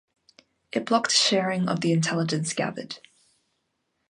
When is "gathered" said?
2.55-2.97